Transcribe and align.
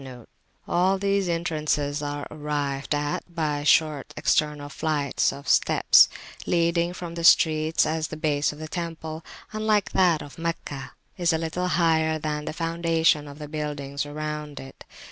[FN#70] 0.01 0.25
All 0.67 0.97
these 0.97 1.29
entrances 1.29 2.01
are 2.01 2.25
arrived 2.31 2.95
at 2.95 3.19
by 3.35 3.63
short 3.63 4.15
external 4.17 4.67
flights 4.67 5.31
of 5.31 5.47
steps 5.47 6.09
leading 6.47 6.91
from 6.91 7.13
the 7.13 7.23
streets, 7.23 7.85
as 7.85 8.07
the 8.07 8.17
base 8.17 8.51
of 8.51 8.57
the 8.57 8.67
temple, 8.67 9.23
unlike 9.53 9.91
that 9.91 10.23
of 10.23 10.39
Meccah, 10.39 10.93
is 11.19 11.31
a 11.33 11.37
little 11.37 11.67
higher 11.67 12.17
than 12.17 12.45
the 12.45 12.51
foundation 12.53 13.27
of 13.27 13.37
the 13.37 13.47
buildings 13.47 14.03
around 14.03 14.59
it. 14.59 14.85